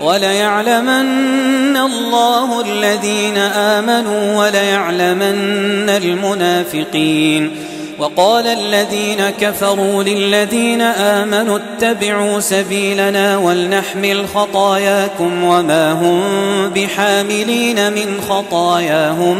وليعلمن 0.00 1.76
الله 1.76 2.60
الذين 2.60 3.36
آمنوا 3.36 4.44
وليعلمن 4.44 5.90
المنافقين. 5.90 7.50
وقال 7.98 8.46
الذين 8.46 9.30
كفروا 9.40 10.02
للذين 10.02 10.80
آمنوا 10.82 11.58
اتبعوا 11.58 12.40
سبيلنا 12.40 13.36
ولنحمل 13.36 14.28
خطاياكم 14.34 15.44
وما 15.44 15.92
هم 15.92 16.20
بحاملين 16.68 17.92
من 17.92 18.20
خطاياهم 18.28 19.36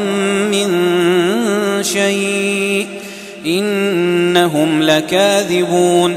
من 0.50 0.68
شيء 1.82 2.86
إنهم 3.46 4.82
لكاذبون. 4.82 6.16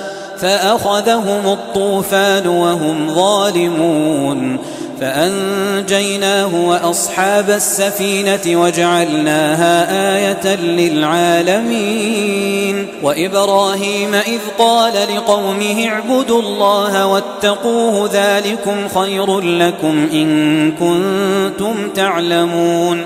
فأخذهم 0.41 1.53
الطوفان 1.53 2.47
وهم 2.47 3.15
ظالمون 3.15 4.57
فأنجيناه 5.01 6.67
وأصحاب 6.67 7.49
السفينة 7.49 8.61
وجعلناها 8.61 9.87
آية 10.17 10.55
للعالمين 10.55 12.01
وإبراهيم 13.03 14.13
إذ 14.13 14.39
قال 14.59 14.93
لقومه 15.15 15.87
اعبدوا 15.87 16.41
الله 16.41 17.05
واتقوه 17.07 18.09
ذلكم 18.13 18.87
خير 18.95 19.39
لكم 19.39 20.07
إن 20.13 20.71
كنتم 20.71 21.89
تعلمون 21.95 23.05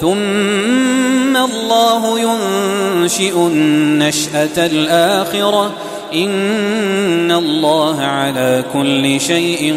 ثم 0.00 1.36
الله 1.36 2.20
ينشئ 2.20 3.36
النشأة 3.36 4.66
الآخرة. 4.66 5.70
إن 6.14 7.32
الله 7.32 8.00
على 8.00 8.64
كل 8.72 9.20
شيء 9.20 9.76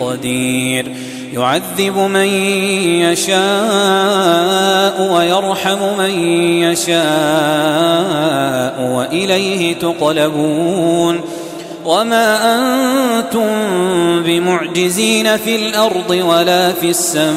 قدير. 0.00 0.92
يعذب 1.32 1.98
من 1.98 2.26
يشاء 3.00 3.42
ويرحم 5.12 5.98
من 5.98 6.10
يشاء 6.62 7.04
وإليه 8.92 9.74
تقلبون. 9.74 11.20
وما 11.84 12.56
أنتم 12.56 13.48
بمعجزين 14.22 15.36
في 15.36 15.56
الأرض 15.56 16.10
ولا 16.10 16.72
في 16.72 16.90
السماء 16.90 17.34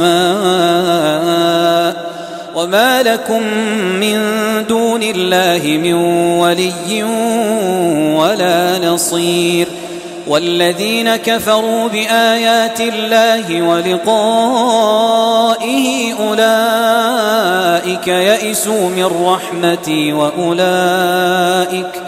وما 2.58 3.04
لكم 3.04 3.44
من 4.00 4.18
دون 4.70 5.04
الله 5.04 5.62
من 5.84 5.94
ولي 6.40 7.04
ولا 8.14 8.80
نصير 8.80 9.68
والذين 10.28 11.16
كفروا 11.16 11.88
بآيات 11.88 12.82
الله 12.82 13.62
ولقائه 13.62 15.04
أولئك 16.14 18.08
يئسوا 18.08 18.90
من 18.90 19.06
رحمتي 19.26 20.14
وأولئك 20.14 22.02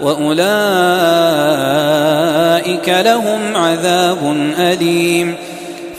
وأولئك 0.00 0.48
لهم 2.88 3.56
عذاب 3.56 4.52
أليم 4.58 5.36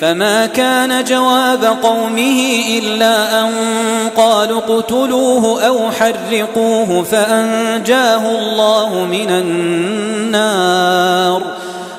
فما 0.03 0.45
كان 0.45 1.03
جواب 1.03 1.77
قومه 1.83 2.63
إلا 2.79 3.41
أن 3.41 3.49
قالوا 4.17 4.59
اقتلوه 4.59 5.63
أو 5.67 5.91
حرقوه 5.91 7.03
فأنجاه 7.03 8.39
الله 8.39 9.07
من 9.11 9.29
النار. 10.29 11.41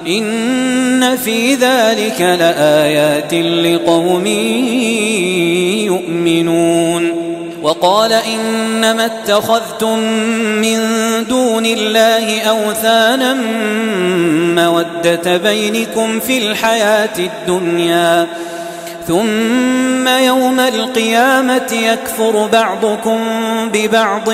إن 0.08 1.16
في 1.16 1.54
ذلك 1.54 2.20
لآيات 2.20 3.34
لقوم 3.34 4.26
يؤمنون. 5.86 7.24
وقال 7.62 8.12
إنما 8.12 9.06
اتخذتم 9.06 9.98
من 10.60 10.78
دون 11.28 11.66
الله 11.66 12.40
أوثانا 12.40 13.34
مودة 14.62 14.93
بينكم 15.28 16.20
في 16.20 16.38
الحياة 16.38 17.18
الدنيا. 17.18 18.26
ثم 19.08 20.08
يوم 20.08 20.60
القيامة 20.60 21.72
يكفر 21.72 22.48
بعضكم 22.52 23.18
ببعض 23.72 24.28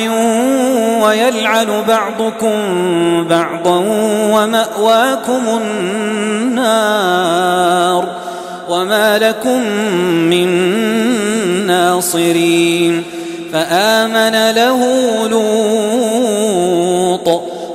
ويلعن 1.02 1.82
بعضكم 1.88 2.54
بعضا 3.28 3.84
ومأواكم 4.30 5.42
النار 6.82 8.08
وما 8.68 9.18
لكم 9.18 9.62
من 10.30 10.48
ناصرين. 11.66 13.02
فآمن 13.52 14.50
له 14.54 14.80
لوط 15.28 16.79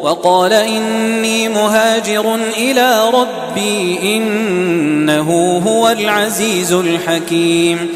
وقال 0.05 0.53
إني 0.53 1.49
مهاجر 1.49 2.35
إلى 2.57 3.09
ربي 3.13 3.99
إنه 4.17 5.61
هو 5.67 5.89
العزيز 5.89 6.73
الحكيم. 6.73 7.89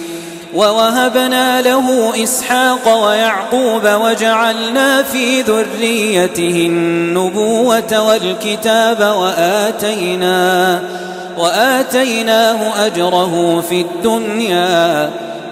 ووهبنا 0.55 1.61
له 1.61 2.13
إسحاق 2.23 3.05
ويعقوب 3.05 3.87
وجعلنا 4.01 5.03
في 5.03 5.41
ذريته 5.41 6.67
النبوة 6.69 8.07
والكتاب 8.07 9.15
وآتيناه 9.15 10.81
وآتيناه 11.37 12.85
أجره 12.85 13.63
في 13.69 13.81
الدنيا 13.81 15.09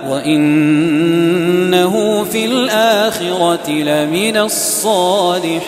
وإنه 0.09 1.93
في 2.23 2.45
الآخرة 2.45 3.69
لمن 3.71 4.37
الصالحين 4.37 5.67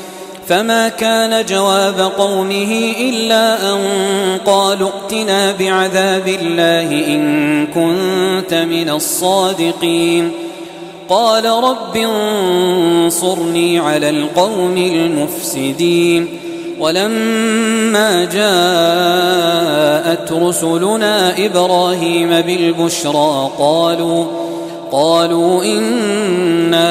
فما 0.51 0.89
كان 0.89 1.45
جواب 1.45 2.11
قومه 2.17 2.93
إلا 2.99 3.73
أن 3.73 3.79
قالوا 4.45 4.89
ائتنا 4.89 5.51
بعذاب 5.51 6.27
الله 6.27 7.07
إن 7.07 7.67
كنت 7.67 8.53
من 8.53 8.89
الصادقين 8.89 10.31
قال 11.09 11.45
رب 11.45 11.97
انصرني 11.97 13.79
على 13.79 14.09
القوم 14.09 14.77
المفسدين 14.77 16.27
ولما 16.79 18.25
جاءت 18.25 20.31
رسلنا 20.31 21.45
إبراهيم 21.45 22.41
بالبشرى 22.41 23.51
قالوا 23.59 24.25
قالوا 24.91 25.63
إنا 25.63 26.20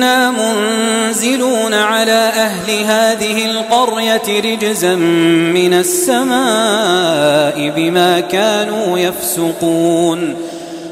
إنا 0.00 0.30
منزلون 0.30 1.74
على 1.74 2.32
أهل 2.36 2.70
هذه 2.84 3.44
القرية 3.50 4.40
رجزا 4.40 4.94
من 5.54 5.74
السماء 5.74 7.72
بما 7.76 8.20
كانوا 8.20 8.98
يفسقون. 8.98 10.36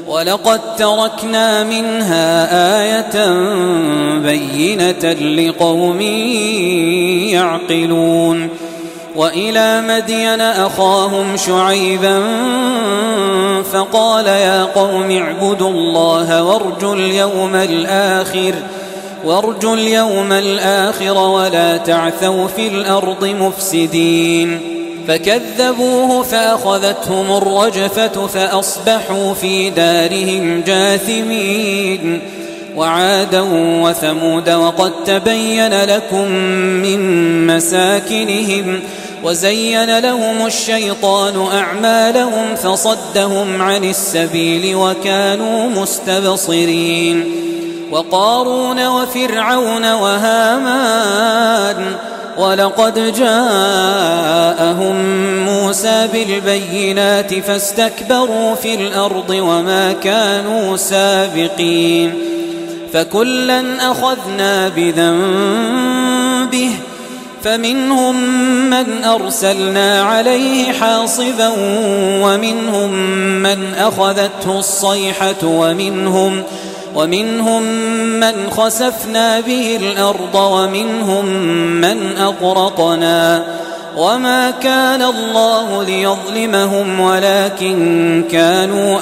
ولقد 0.07 0.75
تركنا 0.75 1.63
منها 1.63 2.47
آية 2.81 3.33
بينة 4.19 5.13
لقوم 5.13 6.01
يعقلون. 7.31 8.49
وإلى 9.15 9.81
مدين 9.81 10.41
أخاهم 10.41 11.37
شعيبا 11.37 12.23
فقال 13.73 14.27
يا 14.27 14.63
قوم 14.63 15.11
اعبدوا 15.11 15.69
الله 15.69 16.43
وارجوا 16.43 16.95
اليوم 16.95 17.55
الآخر. 17.55 18.53
وارجوا 19.25 19.75
اليوم 19.75 20.31
الآخر 20.31 21.17
ولا 21.17 21.77
تعثوا 21.77 22.47
في 22.47 22.67
الأرض 22.67 23.25
مفسدين. 23.25 24.59
فكذبوه 25.07 26.23
فأخذتهم 26.23 27.37
الرجفة 27.37 28.27
فأصبحوا 28.27 29.33
في 29.33 29.69
دارهم 29.69 30.61
جاثمين. 30.61 32.21
وعادا 32.75 33.41
وثمود 33.83 34.49
وقد 34.49 34.91
تبين 35.05 35.83
لكم 35.83 36.31
من 36.81 37.47
مساكنهم 37.47 38.79
وزين 39.23 39.99
لهم 39.99 40.45
الشيطان 40.45 41.47
أعمالهم 41.53 42.55
فصدهم 42.55 43.61
عن 43.61 43.83
السبيل 43.83 44.75
وكانوا 44.75 45.69
مستبصرين. 45.69 47.48
وقارون 47.91 48.87
وفرعون 48.87 49.93
وهامان 49.93 51.95
ولقد 52.37 53.13
جاءهم 53.13 54.95
موسى 55.45 56.07
بالبينات 56.13 57.33
فاستكبروا 57.33 58.55
في 58.55 58.75
الأرض 58.75 59.29
وما 59.29 59.91
كانوا 59.91 60.77
سابقين 60.77 62.13
فكلا 62.93 63.91
أخذنا 63.91 64.69
بذنبه 64.69 66.71
فمنهم 67.43 68.15
من 68.69 69.03
أرسلنا 69.03 70.03
عليه 70.03 70.71
حاصبا 70.71 71.51
ومنهم 72.23 72.91
من 73.43 73.73
أخذته 73.73 74.59
الصيحة 74.59 75.43
ومنهم 75.43 76.43
ومنهم 76.95 77.63
من 78.19 78.49
خسفنا 78.49 79.39
به 79.39 79.79
الأرض 79.81 80.35
ومنهم 80.35 81.25
من 81.81 82.17
أقرقنا 82.17 83.43
وما 83.97 84.51
كان 84.51 85.01
الله 85.01 85.83
ليظلمهم 85.83 86.99
ولكن 86.99 88.23
كانوا 88.31 88.99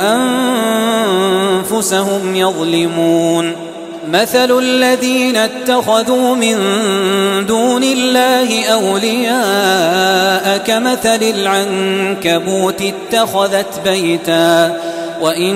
أنفسهم 1.63 2.36
يظلمون. 2.36 3.67
مثل 4.12 4.60
الذين 4.60 5.36
اتخذوا 5.36 6.36
من 6.36 6.56
دون 7.46 7.84
الله 7.84 8.65
أولياء 8.65 10.58
كمثل 10.58 11.24
العنكبوت 11.24 12.82
اتخذت 12.82 13.82
بيتا 13.86 14.77
وإن 15.22 15.56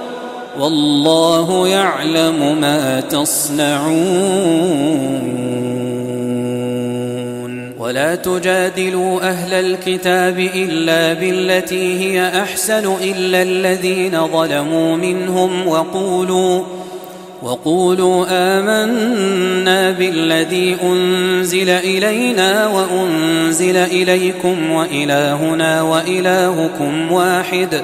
والله 0.59 1.67
يعلم 1.67 2.57
ما 2.61 3.01
تصنعون. 3.01 4.71
ولا 7.79 8.15
تجادلوا 8.15 9.21
أهل 9.21 9.53
الكتاب 9.53 10.39
إلا 10.39 11.13
بالتي 11.13 11.99
هي 11.99 12.41
أحسن 12.41 12.93
إلا 13.03 13.41
الذين 13.41 14.27
ظلموا 14.27 14.95
منهم 14.95 15.67
وقولوا 15.67 16.63
وقولوا 17.43 18.25
آمنا 18.29 19.91
بالذي 19.91 20.77
أنزل 20.83 21.69
إلينا 21.69 22.67
وأنزل 22.67 23.77
إليكم 23.77 24.71
وإلهنا 24.71 25.81
وإلهكم 25.81 27.11
واحد. 27.11 27.83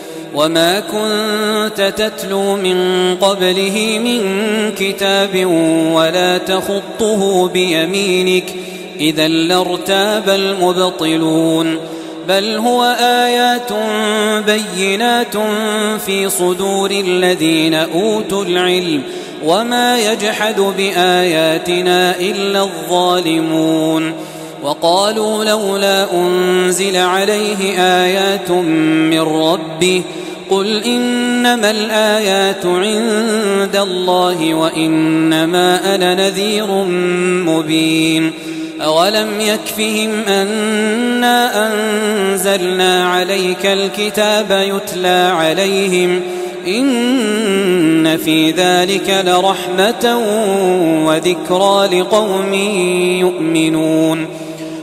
وما 0.35 0.79
كنت 0.79 1.93
تتلو 1.97 2.55
من 2.55 2.77
قبله 3.15 3.99
من 4.03 4.21
كتاب 4.71 5.45
ولا 5.93 6.37
تخطه 6.37 7.47
بيمينك 7.47 8.53
إذا 8.99 9.27
لارتاب 9.27 10.29
المبطلون 10.29 11.77
بل 12.27 12.57
هو 12.57 12.83
آيات 12.99 13.73
بينات 14.45 15.37
في 16.05 16.29
صدور 16.29 16.91
الذين 16.91 17.73
أوتوا 17.73 18.45
العلم 18.45 19.01
وما 19.45 19.99
يجحد 20.11 20.59
بآياتنا 20.77 22.19
إلا 22.19 22.63
الظالمون 22.63 24.13
وقالوا 24.63 25.43
لولا 25.43 26.13
أنزل 26.13 26.97
عليه 26.97 27.79
آيات 27.79 28.51
من 28.51 29.19
ربه 29.19 30.03
قل 30.51 30.83
إنما 30.83 31.71
الآيات 31.71 32.65
عند 32.65 33.75
الله 33.75 34.53
وإنما 34.53 35.95
أنا 35.95 36.15
نذير 36.15 36.67
مبين 37.45 38.31
أولم 38.81 39.29
يكفهم 39.39 40.09
أنا 40.27 41.67
أنزلنا 41.67 43.05
عليك 43.13 43.65
الكتاب 43.65 44.51
يتلى 44.51 45.31
عليهم 45.35 46.21
ۖ 46.37 46.41
إن 46.67 48.17
في 48.17 48.51
ذلك 48.51 49.23
لرحمة 49.25 50.17
وذكرى 51.05 51.99
لقوم 51.99 52.53
يؤمنون 53.19 54.27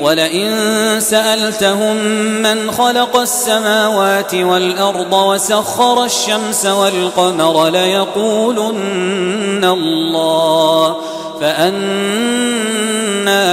ولئن 0.00 0.50
سألتهم 1.00 1.96
من 2.42 2.70
خلق 2.70 3.16
السماوات 3.16 4.34
والأرض 4.34 5.12
وسخر 5.12 6.04
الشمس 6.04 6.66
والقمر 6.66 7.68
ليقولن 7.68 9.64
الله 9.64 10.96
فأنا 11.40 12.78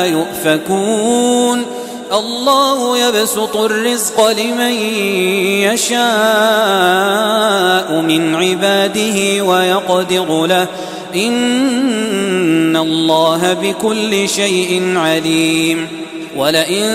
يؤفكون. 0.06 1.66
الله 2.14 2.98
يبسط 2.98 3.58
الرزق 3.58 4.30
لمن 4.30 4.72
يشاء 5.72 6.02
من 8.02 8.36
عباده 8.36 9.44
ويقدر 9.44 10.46
له. 10.46 10.68
إن 11.16 12.78
الله 12.78 13.54
بكل 13.54 14.30
شيء 14.30 14.98
عليم. 14.98 16.01
ولئن 16.36 16.88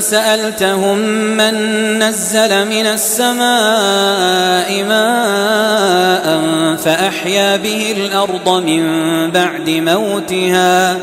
سألتهم 0.00 0.98
من 1.36 1.54
نزل 1.98 2.66
من 2.66 2.86
السماء 2.86 4.84
ماء 4.84 6.40
فأحيا 6.76 7.56
به 7.56 7.94
الأرض 7.96 8.48
من 8.48 8.84
بعد 9.30 9.70
موتها 9.70 10.96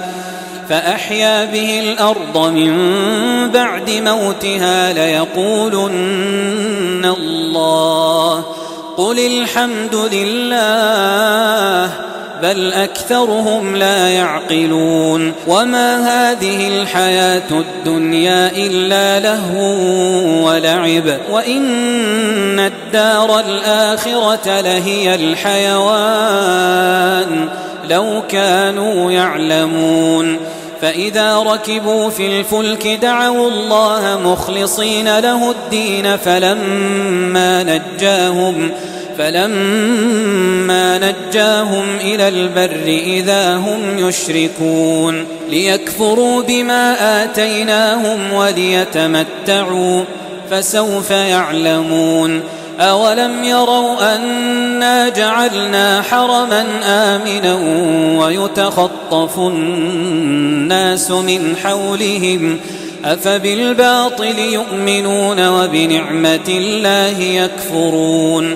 فأحيا 0.69 1.45
به 1.45 1.79
الأرض 1.79 2.37
من 2.37 2.71
بعد 3.51 3.89
موتها 3.89 4.93
ليقولن 4.93 5.95
الله 7.05 8.45
قل 8.97 9.19
الحمد 9.19 9.95
لله 9.95 12.10
بل 12.41 12.73
أكثرهم 12.73 13.75
لا 13.75 14.09
يعقلون 14.09 15.33
وما 15.47 15.97
هذه 15.97 16.67
الحياة 16.67 17.49
الدنيا 17.51 18.51
إلا 18.51 19.19
لهو 19.19 19.61
ولعب 20.47 21.17
وإن 21.31 22.59
الدار 22.59 23.39
الآخرة 23.39 24.61
لهي 24.61 25.15
الحيوان 25.15 26.41
لو 27.89 28.23
كانوا 28.29 29.11
يعلمون 29.11 30.37
فإذا 30.81 31.37
ركبوا 31.37 32.09
في 32.09 32.39
الفلك 32.39 32.87
دعوا 32.87 33.49
الله 33.49 34.19
مخلصين 34.23 35.19
له 35.19 35.51
الدين 35.51 36.17
فلما 36.17 37.63
نجاهم 37.63 38.71
فلما 39.17 40.97
نجاهم 40.97 41.85
إلى 42.01 42.27
البر 42.27 42.87
إذا 42.87 43.55
هم 43.55 44.07
يشركون 44.07 45.25
ليكفروا 45.49 46.41
بما 46.41 47.23
آتيناهم 47.23 48.33
وليتمتعوا 48.33 50.03
فسوف 50.51 51.11
يعلمون 51.11 52.41
أولم 52.79 53.43
يروا 53.43 54.15
أنا 54.15 55.09
جعلنا 55.09 56.01
حرما 56.01 56.65
آمنا 56.85 57.55
ويتخطف 58.19 59.37
الناس 59.37 61.11
من 61.11 61.55
حولهم 61.63 62.59
أفبالباطل 63.05 64.39
يؤمنون 64.39 65.47
وبنعمة 65.47 66.47
الله 66.47 67.19
يكفرون 67.19 68.55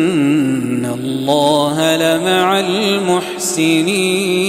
الله 1.31 1.95
لمع 1.95 2.59
المحسنين. 2.59 4.40